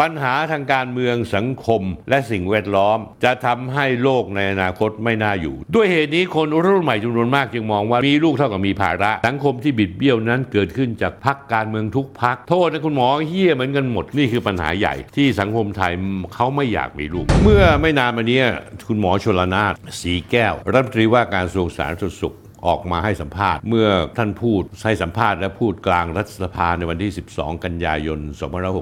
[0.00, 15.92] ปัญหาทางการเมืองสังคมและสิ่งแวดล้อม จะทำให้โลกในอนาคตไม่น่าอยู่ ด้วยเหตุนี้คนรุ่นใหม่จำนวนมากจึงมองว่ามีลูกเท่ากับมีภาระ สังคมที่บิดเบี้ยวนั้นเกิดขึ้นจากพักการเมืองทุกพักโทษนะคุณหมอเฮี้ยเหมือนกันหมดนี่คือปัญหาใหญ่ ที่สังคมไทย
[16.34, 18.40] เขาไม่อยากมีลูก เมื่อไม่นานมานี้
[18.88, 22.34] คุณหมอชลนาถสีแก้วรัฐมนตรีว่าการกระทรวงสาธารณสุข
[22.66, 23.88] ออกมาให้สัมภาษณ์ เมื่อ
[24.18, 28.18] ท่านพูดให้สัมภาษณ์และพูดกลางรัฐสภาในวันที่ 12 กันยายน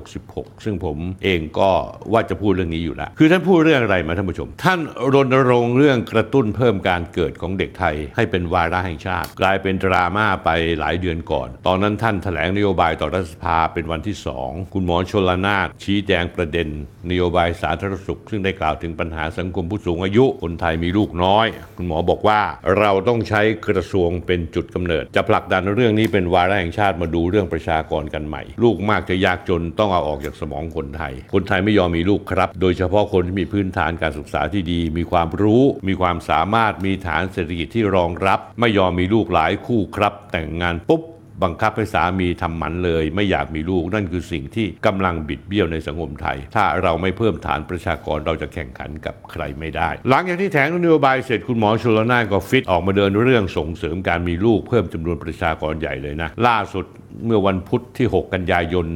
[0.00, 1.70] 2566 ซึ่งผมเองก็
[2.12, 4.80] ว่าจะพูดเรื่องนี้อยู่แล้ว คือท่านพูดเรื่องอะไรมาท่านผู้ชม ท่าน
[5.14, 16.68] รณรงค์เรื่องกระตุ้นเพิ่มการเกิดของเด็กไทย ให้เป็นวาระแห่งชาติ กลายเป็นดราม่าไปหลายเดือนก่อน ตอนนั้นท่านแถลงนโยบายต่อรัฐสภาเป็นวันที่ 2 คุณหมอชลนาถชี้แจงประเด็น
[17.10, 22.40] นโยบายสาธารณสุข ซึ่งได้กล่าวถึงปัญหาสังคมผู้สูงอายุคนไทยมีลูกน้อย คุณหมอบอกว่า
[22.78, 41.02] เราต้องใช้กระทรวงเป็นจุดกำเนิด จะผลักดันเรื่องนี้เป็นวาระแห่งชาติมาดูเรื่องประชากรกันใหม่ ลูกมากจะยากจนต้องเอาออกจากสมองคนไทย คนไทยไม่ยอมมีลูกครับ โดยเฉพาะคนที่มีพื้นฐานการศึกษาที่ดี มีความรู้ มีความสามารถมีฐานเศรษฐกิจที่รองรับ ไม่ยอมมีลูกหลายคู่ครับ แต่งงานปุ๊บ
[41.42, 56.86] บังคับให้สามีทำหมันเลย ไม่อยากมีลูกนั่นคือสิ่งที่กำลังบิดเบี้ยวในสังคมไทย ถ้าเราไม่เพิ่มฐานประชากรเราจะแข่งขันกับใครไม่ได้ หลังจากที่แถลงนโยบายเสร็จคุณหมอชลนานก็ฟิตออกมาเดินเรื่องส่งเสริมการมีลูกเพิ่มจำนวนประชากรใหญ่เลยนะ ล่าสุด
[57.26, 58.86] เมื่อวันพุธที่ 6 กันยายน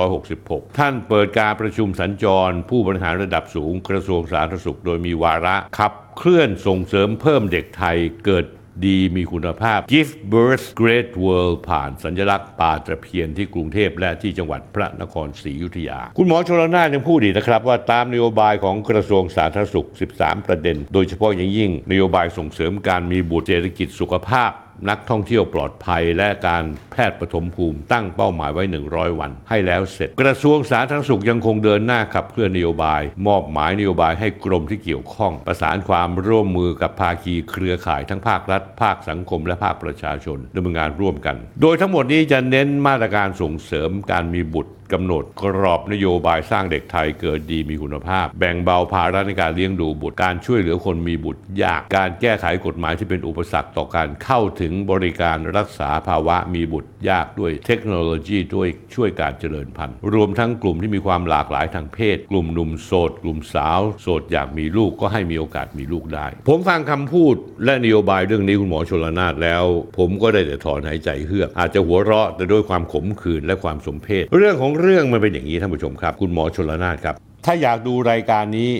[0.00, 8.46] 2566 ท่านเปิดการประชุมสัญจร ผู้บริหารระดับสูงกระทรวงสาธารณสุข โดยมีวาระขับเคลื่อนส่งเสริมเพิ่มเด็กไทยเกิด
[8.84, 24.50] ดีมีคุณภาพ Give Birth Great World ผ่านสัญลักษณ์ป่าตะเพียนที่กรุงเทพและที่จังหวัดพระนครศรีอยุธยา คุณหมอชลนานยังพูดอีกนะครับ ว่าตามนโยบายของกระทรวงสาธารณสุข 13 ประเด็น โดยเฉพาะอย่างยิ่งนโยบายส่งเสริมการมีบุตรเศรษฐกิจสุขภาพ
[24.88, 63.80] นักท่องเที่ยวปลอดภัย และการแพทย์ปฐมภูมิตั้งเป้าหมายไว้ 100 วัน ให้แล้วเสร็จ กระทรวงสาธารณสุขยังคงเดินหน้าขับเคลื่อนนโยบาย มอบหมายนโยบายให้กรมที่เกี่ยวข้อง ประสานความร่วมมือกับภาคีเครือข่ายทั้งภาครัฐ ภาคสังคม และภาคประชาชนดำเนินงานร่วมกัน โดยทั้งหมดนี้จะเน้นมาตรการส่งเสริมการมีบุตรกำหนดกรอบนโยบายสร้างเด็กไทยเกิดดีมีคุณภาพ แบ่งเบาภาระในการเลี้ยงดูบุตรการช่วยเหลือคนมีบุตรยากการแก้ไขกฎหมายที่เป็นอุปสรรคต่อการเข้าถึงบริการรักษาภาวะมีบุตรยากด้วยเทคโนโลยีด้วยช่วยการเจริญพันธุ์ รวมทั้งกลุ่มที่มีความหลากหลายทางเพศ กลุ่มหนุ่มโสด กลุ่มสาว
[64.02, 69.64] โสดอยากมีลูกก็ให้มีโอกาสมีลูกได้ ผมฟังคำพูดและนโยบายเรื่องนี้คุณหมอชลนาถแล้ว
[69.98, 77.14] ผมก็ได้แต่ถอนหายใจเฮือก อาจจะหัวเราะแต่ด้วยความขมขื่นและความสมเพชเรื่องของเรื่องมันเป็นอย่างนี้ท่านผู้ชมครับ คุณหมอชลนาถครับ
[77.44, 78.70] ถ้าอยากดูรายการนี้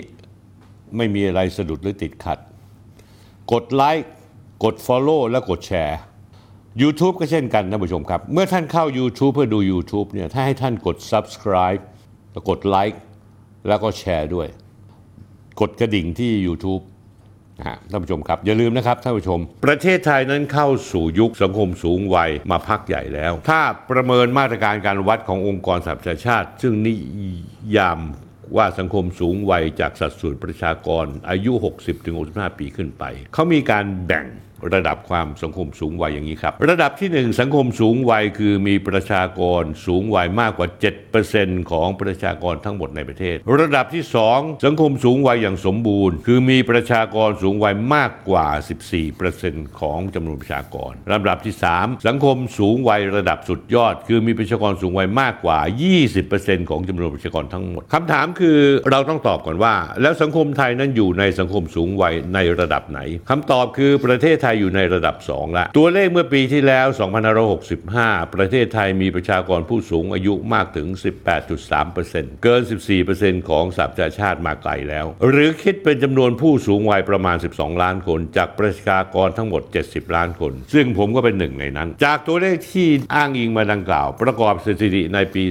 [0.97, 2.39] ไม่มีอะไรสะดุดหรือติดขัด
[3.53, 4.11] กดไลค์
[4.65, 5.99] กด Follow และกดแชร์
[6.83, 11.83] YouTube ก็เช่นกันท่านผู้ชมครับ เมื่อท่านเข้า YouTube เพื่อดู YouTube เนี่ยถ้าให้ท่านกด Subscribe
[12.33, 13.01] แล้วกดไลค์
[13.69, 14.49] แล้วก็แชร์ด้วย
[15.61, 16.83] กดกระดิ่งที่ YouTube
[17.61, 26.95] นะท่านผู้ชมครับ อย่าลืมนะครับท่านผู้ชม ประเทศไทยนั้นเข้าสู่ยุคสังคมสูงวัยมาพักใหญ่แล้ว ถ้าประเมินมาตรการการวัดขององค์กรสหประชาชาติ ซึ่งนิ
[27.77, 28.01] ยาม
[28.57, 31.53] ว่าสังคมสูงวัยจากสัดส่วนประชากรอายุ
[32.07, 34.27] 60-65 ปีขึ้นไป เขามีการแบ่ง
[34.75, 40.69] ระดับความสังคมสูงวัยอย่างนี้ครับ ระดับที่ 1 สังคมสูงวัยคือมีประชากรสูงวัยมากกว่า
[41.19, 48.47] 7%ของประชากรทั้งหมดในประเทศ ระดับที่ 2 สังคมสูงวัยอย่างสมบูรณ์ คือมีประชากรสูงวัยมากกว่า
[49.13, 55.59] 14%ของจำนวนประชากรลำดับที่ 3 สังคมสูงวัยระดับสุดยอด คือมีประชากรสูงวัยมากกว่า
[56.15, 58.59] 20%ของจำนวนประชากรทั้งหมดคำถามคือ
[58.91, 63.01] เราต้องตอบก่อนว่า แล้วสังคมไทยนั้นอยู่ในสังคมสูงวัยในระดับไหน
[63.31, 66.87] คำตอบคือประเทศไทยอยู่ในระดับ 2 ละ ตัวเลขเมื่อปีที่แล้ว
[67.61, 70.89] 2565 ประเทศไทยมีประชากรผู้สูงอายุมากถึง
[71.67, 72.63] 18.3%เกิน
[73.05, 85.45] 14%ของสหประชาชาติมาไกลแล้ว หรือคิดเป็นจำนวนผู้สูงวัยประมาณ 12 ล้านคน จากประชากรทั้งหมด 70 ล้านคน ซึ่งผมก็เป็นหนึ่งในนั้น จากตัวเลขที่อ้างอิงมาดังกล่าว ประกอบสถิติในปี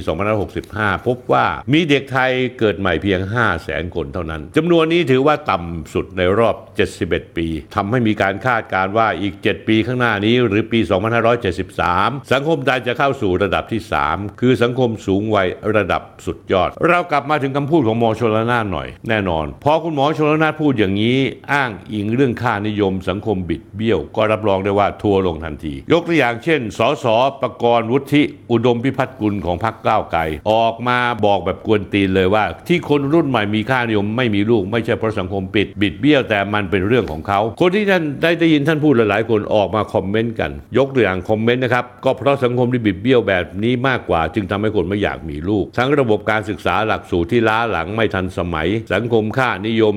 [0.50, 6.56] 2565 พบว่ามีเด็กไทยเกิดใหม่เพียง5แสนคนเท่านั้นจำนวนนี้ถือว่าต่ำสุดในรอบ
[6.98, 10.80] 71 ปีทำให้มีการคาดการณ์ว่าอีก 7 ปีข้างหน้านี้หรือปี
[11.56, 21.20] 2573 สังคมไทยจะเข้าสู่ระดับที่ 3 คือสังคมสูงวัยระดับสุดยอด เรากลับมาถึงคำพูดของหมอชลนานหน่อย แน่นอน พอคุณหมอชลนานพูดอย่างนี้
[21.54, 27.06] อ้างอิงเรื่องค่านิยมสังคมบิดเบี้ยว ก็รับรองได้ว่าทัวร์ลงทันที ยกตัวอย่างเช่น สส
[27.42, 30.22] ประกรณ์วุฒิอุดมพิพัฒน์กุลของพรรคก้าวไกล
[30.52, 49.96] ออกมาบอกแบบกวนตีนเลยว่า ที่คนรุ่นใหม่มีค่านิยมไม่มีลูกไม่ใช่เพราะสังคมปิดบิดเบี้ยวแต่มันเป็นเรื่องของเขา คนที่ท่านได้ได้ยินท่านานพูดหลายๆ คนออกมาคอมเมนต์กัน ยกตัวอย่างคอมเมนต์นะครับก็เพราะสังคมที่บิดเบี้ยวแบบนี้มากกว่า จึงทำให้คนไม่อยากมีลูก ทั้งระบบการศึกษาหลักสูตรที่ล้าหลังไม่ทันสมัย สังคมค่านิยม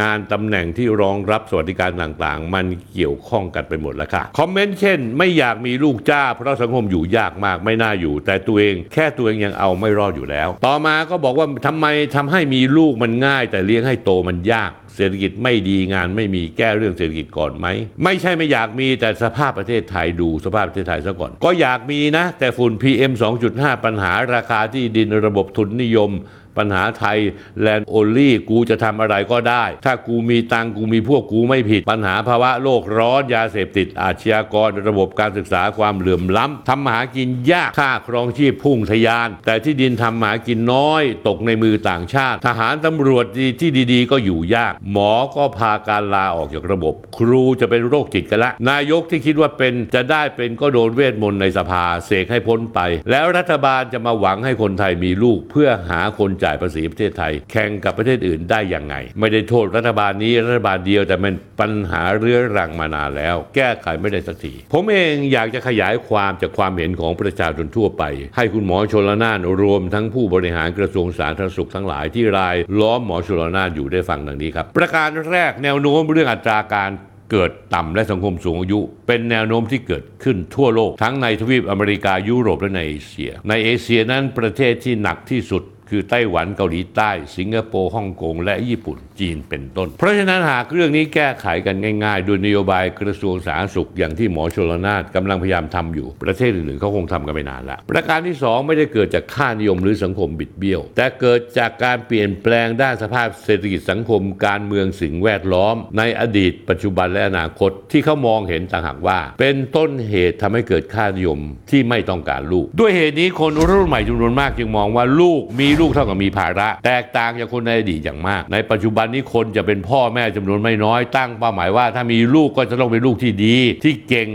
[0.00, 11.86] งานตำแหน่งที่รองรับสวัสดิการต่างๆ มันเกี่ยวข้องกันไปหมดแล้วค่ะคอมเมนต์เช่น ไม่อยากมีลูกจ้า เพราะสังคมอยู่ยากมากไม่น่าอยู่ แต่ตัวเองแค่ตัวเองยังเอาไม่รอดอยู่แล้ว ต่อมาก็บอกว่าทำไม
[12.16, 17.66] ทำให้มีลูกมันง่าย แต่เลี้ยงให้โตมันยาก เศรษฐกิจไม่ดีงานไม่มีแก้เรื่องเศรษฐกิจก่อนไหม
[18.04, 23.12] ไม่ใช่ไม่อยากมีแต่สภาพประเทศไทยดูสภาพประเทศไทยซะก่อน ก็อยากมีนะ แต่ฝุ่น PM
[23.48, 26.10] 2.5 ปัญหาราคาที่ดินระบบทุนนิยม
[26.58, 27.18] ปัญหาไทย
[27.60, 52.78] แลนด์โอลี่กูจะทำอะไรก็ได้ ถ้ากูมีตังกูมีพวกกูไม่ผิด ปัญหาภาวะโลกร้อนยาเสพติด อาชญากรระบบการศึกษาความเหลื่อมล้ำทำมาหากินยากค่าครองชีพพุ่งทะยาน แต่ที่ดินทำมาหากินน้อย ตกในมือต่างชาติ ทหารตำรวจดีที่ดีๆ ก็อยู่ยาก หมอก็พาการลาออกจากระบบ ครูจะเป็นโรคจิตกันละ นายกที่คิดว่าเป็นจะได้เป็นก็โดนเวทมนต์ในสภาเสกให้พ้นไป
[53.10, 68.02] แล้วรัฐบาลจะมาหวังให้คนไทยมีลูกเพื่อหาคนจ่ายภาษีประเทศไทย แข่งกับประเทศอื่นได้ยังไง ไม่ได้โทษรัฐบาลนี้รัฐบาลเดียวแต่มันปัญหาเรื้อรังมานานแล้ว แก้ไขไม่ได้สักทีผมเองอยากจะขยายความจากความเห็นของประชาชนทั่วไป
[68.36, 76.90] ให้คุณหมอชนละนานรวมทั้งผู้บริหารกระทรวงสาธารณสุขทั้งหลายที่รายล้อมหมอชลนานอยู่ได้ฟังดังนี้ครับ ประการแรกแนวโน้มเรื่องอัตราการ
[77.30, 85.62] เกิดต่ำและสังคมสูงอายุ เป็นแนวโน้มที่เกิดขึ้นทั่วโลก ทั้งในทวีปอเมริกายุโรปและในเอเชีย ในเอเชียนั้นประเทศที่หนักที่สุด
[85.94, 111.38] คือไต้หวันเกาหลีใต้ สิงคโปร์ฮ่องกง และญี่ปุ่นจีนเป็นต้น เพราะฉะนั้นหากเรื่องนี้แก้ไขกันง่ายๆ โดยนโยบายกระทรวงสาธารณสุขอย่างที่หมอชลนานกำลังพยายามทำอยู่ ประเทศอื่นๆเขาคงทำกันไปนานแล้วประการที่ 2 ไม่ได้เกิดจากค่านิยมหรือสังคมบิดเบี้ยว แต่เกิดจากการเปลี่ยนแปลงด้านสภาพเศรษฐกิจสังคม การเมืองสิ่งแวดล้อม ในอดีต ปัจจุบันและอนาคตที่เขามองเห็นต่างหากว่า เป็นต้นเหตุทำให้เกิดค่านิยม
[111.70, 124.28] ที่ไม่ต้องการลูก ด้วยเหตุนี้คนรุ่นใหม่จำนวนมากจึงมองว่าลูกมีลูกลูกเท่ากับมีภาระ แตกต่างจากคนในอดีตอย่างมาก ในปัจจุบันนี้คนจะเป็นพ่อแม่จำนวนไม่น้อยตั้งเป้าหมายว่า ถ้ามีลูกก็จะต้องเป็นลูกที่ดี ที่เก่ง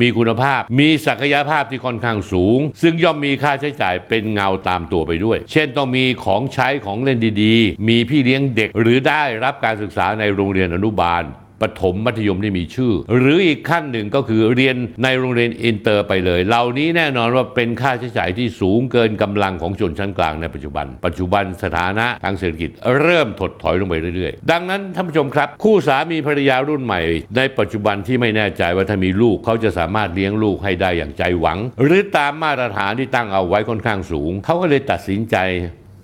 [0.00, 11.24] มีคุณภาพ มีศักยภาพที่ค่อนข้างสูง ซึ่งย่อมมีค่าใช้จ่ายเป็นเงาตามตัวไปด้วย เช่นต้องมีของใช้ของเล่นดีๆ มีพี่เลี้ยงเด็ก หรือได้รับการศึกษาในโรงเรียนอนุบาล
[11.64, 22.70] ปฐมมัธยมที่มีชื่อ หรืออีกขั้นหนึ่งก็คือเรียนในโรงเรียนอินเตอร์ไปเลย เหล่านี้แน่นอนว่าเป็นค่าใช้จ่ายที่สูงเกินกำลังของชนชั้นกลางในปัจจุบัน ปัจจุบันสถานะทางเศรษฐกิจ
[23.00, 27.00] เริ่มถดถอยลงไปเรื่อยๆ ดังนั้นท่านผู้ชมครับ คู่สามีภรรยารุ่นใหม่
[27.36, 35.36] ในปัจจุบันที่ไม่แน่ใจว่าถ้ามีลูกเขาจะสามารถเลี้ยงลูกให้ได้อย่างใจหวัง หรือตามมาตรฐานที่ตั้งเอาไว้ค่อนข้างสูง เขาก็เลยตัดสินใจ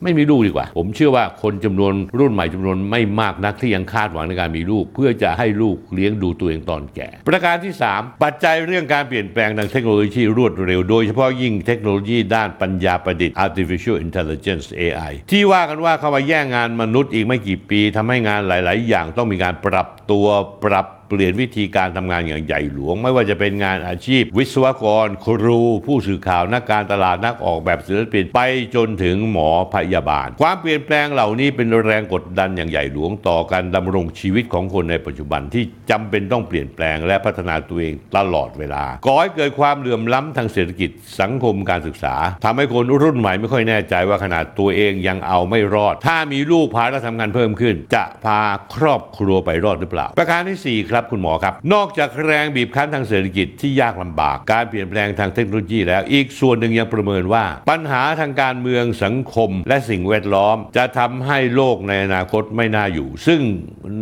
[0.02, 20.26] ไม่มีลูกดีกว่า ผมเชื่อว่าคนจำนวนรุ่นใหม่จำนวนไม่มากนักที่ยังคาดหวังในการมีลูก เพื่อจะให้ลูกเลี้ยงดูตัวเองตอนแก่ ประการที่ 3 ปัจจัยเรื่องการเปลี่ยนแปลงทางเทคโนโลยีรวดเร็ว โดยเฉพาะยิ่งเทคโนโลยีด้านปัญญาประดิษฐ์ artificial intelligence AI ที่ว่ากันว่าเข้ามาแย่งงานมนุษย์อีกไม่กี่ปีทำให้งานหลาย ๆ อย่างต้องมีการปรับตัว
[20.64, 28.40] ปรับ เปลี่ยนวิธีการทำงานอย่างใหญ่หลวง ไม่ว่าจะเป็นงานอาชีพ วิศวกร ครู ผู้สื่อข่าวนักการตลาดนักออกแบบศิลปินไป
[28.74, 40.90] จนถึงหมอพยาบาล ความเปลี่ยนแปลงเหล่านี้เป็นแรงกดดันอย่างใหญ่หลวงต่อการดำรงชีวิตของคนในปัจจุบันที่จำเป็นต้องเปลี่ยนแปลงและพัฒนาตัวเองตลอดเวลาก่อให้เกิดความเหลื่อมล้ำทางเศรษฐกิจ
[41.20, 42.14] สังคมการศึกษา
[42.44, 48.40] ทำให้คนรุ่นใหม่ไม่ค่อยแน่ใจว่าขนาดตัวเองยังเอาไม่รอด ถ้ามีลูกภาระทำงานเพิ่มขึ้น จะพา
[48.74, 63.40] ครอบครัวไปรอดหรือเปล่า ประการที่สี่ครับคุณหมอครับ นอกจากแรงบีบคั้นทางเศรษฐกิจที่ยากลำบาก การเปลี่ยนแปลงทางเทคโนโลยีแล้ว อีกส่วนหนึ่งยังประเมินว่า ปัญหาทางการเมืองสังคม และสิ่งแวดล้อม จะทำให้โลกในอนาคตไม่น่าอยู่ ซึ่ง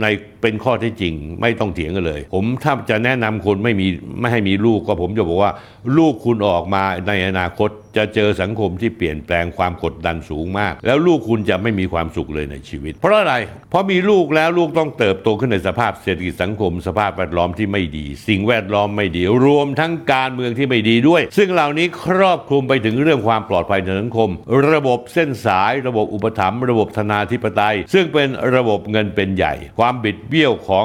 [0.02, 0.06] ใน
[0.42, 3.86] เป็นข้อที่จริงไม่ต้องเถียงกันเลย ผมถ้าจะแนะนำคนไม่มี
[4.20, 5.52] ไม่ให้มีลูกก็ผมจะบอกว่า
[5.96, 13.34] ลูกคุณออกมาในอนาคตจะเจอสังคมที่เปลี่ยนแปลงความกดดันสูงมาก แล้วลูกคุณจะไม่มีความสุขเลยในชีวิต เพราะอะไร
[13.70, 24.30] เพราะมีลูกแล้วลูกต้องเติบโตขึ้นในสภาพเศรษฐกิจสังคม สภาพแวดล้อมที่ไม่ดี สิ่งแวดล้อมไม่ดี รวมทั้งการเมืองที่ไม่ดีด้วย ซึ่งเหล่านี้ครอบคลุมไปถึงเรื่องความปลอดภัยในสังคม
[24.72, 30.84] ระบบเส้นสาย ระบบอุปถัมภ์ระบบธนาธิปไตย ซึ่งเป็นระบบเงินเป็นใหญ่ ความบิดเบี้ยวของ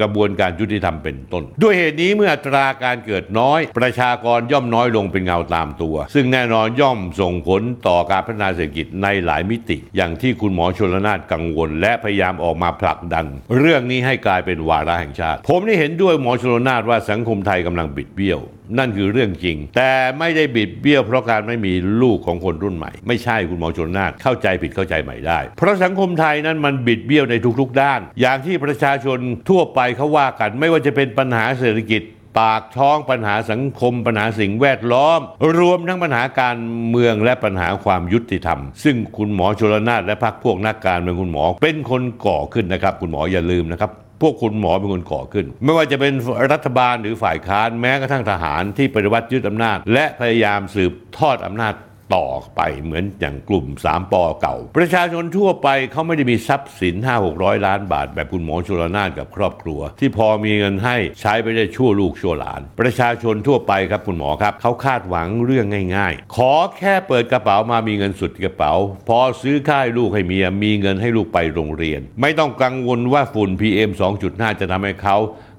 [0.00, 13.26] กระบวนการยุติธรรมเป็นต้น ด้วยเหตุนี้เมื่ออัตราการเกิดน้อย ประชากรย่อมน้อยลงเป็นเงาตามตัว ซึ่งแน่นอนย่อมส่งผลต่อการพัฒนาเศรษฐกิจในหลายมิติ อย่างที่คุณหมอชลนานกังวล และพยายามออกมาผลักดัน
[13.58, 18.40] เรื่องนี้ให้กลายเป็นวาระแห่งชาติ ผมนี่เห็นด้วยหมอชลนานว่าสังคมไทยกำลังบิดเบี้ยว
[18.78, 21.72] นั่นคือเรื่องจริง แต่ไม่ได้บิดเบี้ยวเพราะการไม่มี
[22.02, 32.02] ลูกของคนรุ่นใหม่ ไม่ใช่คุณหมอชลนานเข้าใจผิดเข้าใจใหม่ได้ เพราะสังคมไทยนั้นมันบิดเบี้ยวในทุกๆด้าน อย่างที่ประชาชนทั่วไปเขาว่ากัน ไม่ว่าจะเป็นปัญหาเศรษฐกิจ
[32.38, 35.20] ปากท้องปัญหาสังคมปัญหาสิ่งแวดล้อม
[35.58, 36.56] รวมทั้งปัญหาการ
[36.88, 43.90] เมืองและปัญหาความยุติธรรม ซึ่งคุณหมอชลนาถและพรรคพวกนักการเมืองคุณหมอ เป็นคนก่อขึ้นนะครับ คุณหมออย่าลืมนะครับ
[44.22, 46.12] พวกคุณหมอเป็นคนก่อขึ้น ไม่ว่าจะเป็น
[46.52, 51.74] รัฐบาลหรือฝ่ายค้านแม้กระทั่งทหารที่ปฏิวัติยึดอำนาจ และพยายามสืบทอดอำนาจ
[52.14, 65.66] ต่อไปเหมือนอย่างกลุ่ม 3ปอเก่า ประชาชนทั่วไปเขาไม่ได้มีทรัพย์สิน 5 600 ล้านบาท แบบคุณหมอชลนานกับครอบครัว ที่พอมีเงินให้ใช้ไปได้ชั่วลูกชั่วหลาน ประชาชนทั่วไปครับคุณหมอครับเขาคาดหวังเรื่อง
[65.96, 68.72] ง่าย ๆ ขอแค่เปิดกระเป๋ามามีเงินสุดกระเป๋า
[69.08, 73.90] พอซื้อข้าวให้ลูกให้เมียมีเงินให้ลูกไปโรงเรียน ไม่ต้องกังวลว่าฝุ่น PM
[74.24, 75.16] 2.5 จะทำให้เขา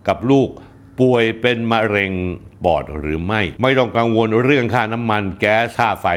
[0.07, 0.49] กับลูก
[1.01, 2.11] ป่วยเป็นมะเร็ง
[2.65, 6.07] ปอดหรือไม่ ไม่ต้องกังวลเรื่องค่าน้ำมันแก๊สค่าไฟ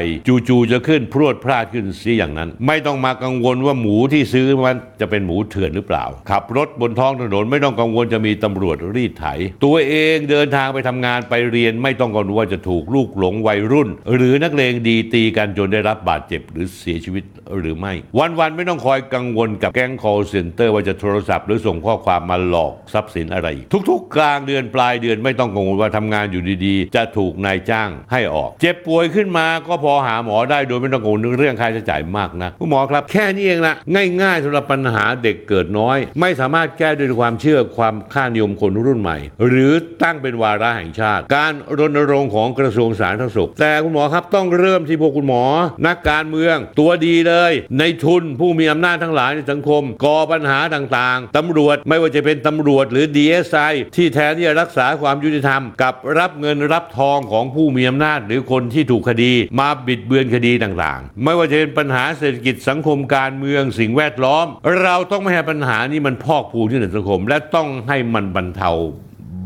[0.47, 9.25] จู่ๆจะขึ้นพรวดพลาดขึ้นเสียอย่างนั้น ไม่ต้องมากังวลว่าหมูที่ซื้อมันจะเป็นหมูเถื่อนหรือเปล่า ขับรถบนท้องถนนไม่ต้องกังวลจะมีตำรวจรีดไถ
[9.63, 17.23] ตัวเองเดินทางไปทำงานไปเรียน ไม่ต้องกังวลว่าจะถูกลูกหลงวัยรุ่น หรือนักเลงดีตีกันจนได้รับบาดเจ็บหรือเสียชีวิต
[17.59, 17.93] หรือไม่
[18.39, 23.47] วันๆไม่ต้องคอยกังวลกับแก๊ง call center ว่าจะโทรศัพท์หรือส่งข้อความมาหลอกทรัพย์สินอะไร
[23.89, 33.75] ทุก ๆ กลางเดือนปลายเดือนไม่ต้องกังวลว่าทำงานอยู่ดีๆ จะถูกนายจ้างให้ออก เจ็บป่วยขึ้นมาก็พอหาหมอได้โดยไม่ต้องกังวลเรื่องค่าใช้จ่ายมากนะคุณหมอครับ แค่นี้เองละ
[34.21, 39.17] ง่ายๆสำหรับปัญหาเด็กเกิดน้อย ไม่สามารถแก้ด้วยความเชื่อความค่านิยมคนรุ่นใหม่
[39.47, 45.43] หรือตั้งเป็นวาระแห่งชาติ การรณรงค์ของกระทรวงสาธารณสุข แต่คุณหมอครับต้องเริ่มที่พวกคุณหมอ
[45.87, 64.45] นักการเมือง ตัวดีเลย ในทุนผู้มีอำนาจทั้งหลายในสังคมก่อปัญหาต่างๆตำรวจไม่ว่าจะเป็นตำรวจหรือ DSI ที่แทนที่จะรักษาความยุติธรรมกับรับับเงินรับทองของผู้มีอำนาจหรือคนที่ถูกคดี มาบิดเบือนคดีต่างๆ ไม่ว่าจะเป็นปัญหาเศรษฐกิจสังคมการเมืองสิ่งแวดล้อม
[64.83, 68.71] เราต้องไม่ให้ปัญหานี้มันพอกพูนขึ้นในสังคม และต้องให้มันบรรเทา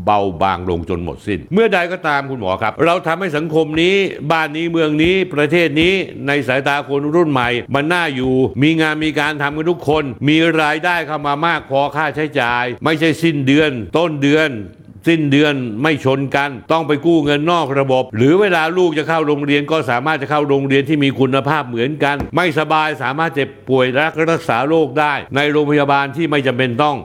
[0.06, 3.96] เบาบางลงจนหมดสิ้น เมื่อใดก็ตามคุณหมอครับ เราทำให้สังคมนี้
[4.30, 5.92] บ้านนี้เมืองนี้ประเทศนี้
[6.26, 14.50] ในสายตาคนรุ่นใหม่ มันน่าอยู่ มีงานมีการทำกันทุกคน มีรายได้เข้ามามากพอค่าใช้จ่าย ไม่ใช่สิ้นเดือน ต้นเดือน
[15.06, 23.86] สิ้นเดือนไม่ชนกัน ต้องไปกู้เงินนอกระบบ หรือเวลาลูกจะเข้าโรงเรียนก็สามารถจะเข้าโรงเรียนที่มีคุณภาพเหมือนกัน ไม่สบายสามารถเจ็บป่วย
[24.30, 26.96] รักษาโรคได้ ในโรงพยาบาลที่ไม่จำเป็นต้อง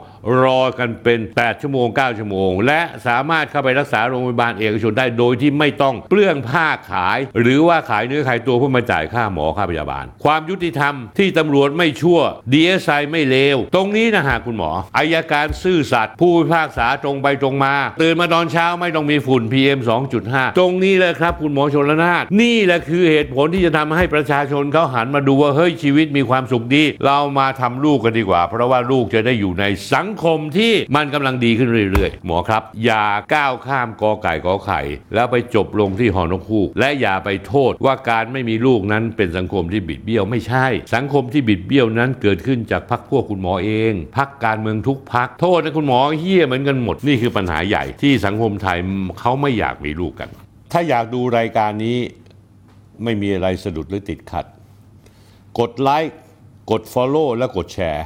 [0.43, 12.19] รอกันเป็น 8 ชั่วโมง 9 ชั่วโมง และสามารถเข้าไปรักษาโรงพยาบาลเอกชนได้โดยที่ไม่ต้องเปลื้องผ้าขาย หรือว่าขายเนื้อขายตัวเพื่อมาจ่ายค่าหมอค่าพยาบาล ความยุติธรรมที่ตำรวจไม่ชั่ว
[12.53, 19.79] DSI ไม่เลว ตรงนี้นะฮะคุณหมออายการซื่อสัตย์ผู้พิพากษาตรงไปตรงมา ตื่นมาตอนเช้าไม่ต้องมีฝุ่น PM
[20.19, 33.05] 2.5 ตรงนี้เลยครับคุณหมอชนละนานนี่แหละคือเหตุผลที่จะทำให้ประชาชนเขาหันมาดูว่าเฮ้ยชีวิตมีความสุขดี เรามาทำลูกกันดีกว่า เพราะว่าลูกจะได้อยู่ในสังคมที่มันกำลังดีขึ้นเรื่อยๆ หมอครับ อย่า
[33.35, 34.81] ก้าวข้ามกอไก่กอไข่
[35.13, 48.77] แล้วไปจบลงที่หอนกฮูกและอย่าไปโทษว่าการไม่มีลูกนั้นเป็นสังคมที่บิดเบี้ยวไม่ใช่ สังคมที่บิดเบี้ยวนั้นเกิดขึ้นจากพรรคพวกคุณหมอเองพรรคการเมืองทุกพรรคโทษนะคุณหมอเฮี้ยเหมือนกันหมดนี่คือปัญหาใหญ่ที่สังคมไทย
[49.19, 50.29] เขาไม่อยากมีลูกกัน
[50.71, 51.97] ถ้าอยากดูรายการนี้
[53.03, 54.45] ไม่มีอะไรสะดุดหรือติดขัด
[55.59, 56.15] กดไลค์
[56.71, 58.05] กด Follow และกดแชร์